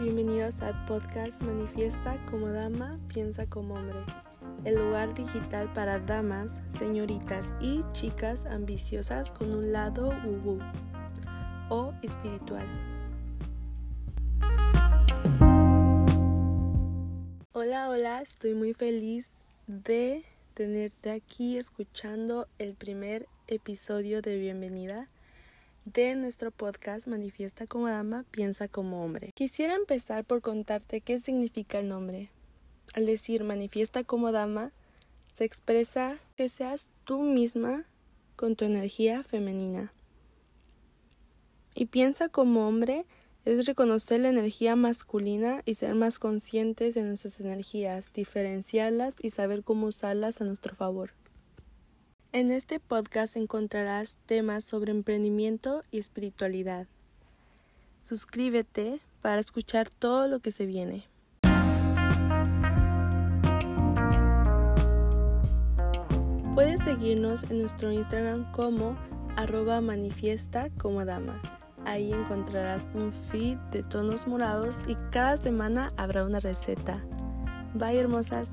Bienvenidos 0.00 0.62
al 0.62 0.84
podcast 0.84 1.40
Manifiesta 1.42 2.16
como 2.28 2.48
dama, 2.48 2.98
piensa 3.06 3.46
como 3.46 3.74
hombre, 3.74 4.00
el 4.64 4.74
lugar 4.74 5.14
digital 5.14 5.72
para 5.72 6.00
damas, 6.00 6.60
señoritas 6.70 7.52
y 7.60 7.84
chicas 7.92 8.46
ambiciosas 8.46 9.30
con 9.30 9.54
un 9.54 9.70
lado 9.70 10.08
woo 10.24 10.58
o 11.68 11.94
espiritual. 12.02 12.66
Hola, 17.52 17.88
hola, 17.90 18.22
estoy 18.22 18.54
muy 18.54 18.74
feliz 18.74 19.38
de 19.68 20.24
tenerte 20.54 21.12
aquí 21.12 21.58
escuchando 21.58 22.48
el 22.58 22.74
primer 22.74 23.28
episodio 23.46 24.20
de 24.20 24.36
Bienvenida 24.36 25.08
de 25.84 26.14
nuestro 26.14 26.50
podcast 26.50 27.06
Manifiesta 27.06 27.66
como 27.66 27.88
dama, 27.88 28.24
piensa 28.30 28.68
como 28.68 29.04
hombre. 29.04 29.32
Quisiera 29.34 29.74
empezar 29.74 30.24
por 30.24 30.40
contarte 30.40 31.00
qué 31.00 31.18
significa 31.18 31.78
el 31.78 31.88
nombre. 31.88 32.30
Al 32.94 33.06
decir 33.06 33.44
manifiesta 33.44 34.04
como 34.04 34.32
dama, 34.32 34.72
se 35.28 35.44
expresa 35.44 36.18
que 36.36 36.48
seas 36.48 36.90
tú 37.04 37.22
misma 37.22 37.84
con 38.36 38.56
tu 38.56 38.64
energía 38.64 39.24
femenina. 39.24 39.92
Y 41.74 41.86
piensa 41.86 42.28
como 42.28 42.66
hombre 42.66 43.04
es 43.44 43.66
reconocer 43.66 44.20
la 44.20 44.30
energía 44.30 44.74
masculina 44.76 45.62
y 45.66 45.74
ser 45.74 45.94
más 45.94 46.18
conscientes 46.18 46.94
de 46.94 47.02
nuestras 47.02 47.40
energías, 47.40 48.10
diferenciarlas 48.12 49.16
y 49.20 49.30
saber 49.30 49.62
cómo 49.62 49.88
usarlas 49.88 50.40
a 50.40 50.44
nuestro 50.44 50.74
favor. 50.74 51.12
En 52.34 52.50
este 52.50 52.80
podcast 52.80 53.36
encontrarás 53.36 54.18
temas 54.26 54.64
sobre 54.64 54.90
emprendimiento 54.90 55.84
y 55.92 55.98
espiritualidad. 55.98 56.88
Suscríbete 58.00 58.98
para 59.22 59.38
escuchar 59.38 59.88
todo 59.88 60.26
lo 60.26 60.40
que 60.40 60.50
se 60.50 60.66
viene. 60.66 61.04
Puedes 66.56 66.80
seguirnos 66.80 67.44
en 67.44 67.60
nuestro 67.60 67.92
Instagram 67.92 68.50
como 68.50 68.98
arroba 69.36 69.80
manifiesta 69.80 70.70
como 70.70 71.04
dama. 71.04 71.40
Ahí 71.84 72.12
encontrarás 72.12 72.90
un 72.94 73.12
feed 73.12 73.58
de 73.70 73.84
tonos 73.84 74.26
morados 74.26 74.82
y 74.88 74.96
cada 75.12 75.36
semana 75.36 75.92
habrá 75.96 76.24
una 76.24 76.40
receta. 76.40 77.00
Bye 77.74 78.00
hermosas. 78.00 78.50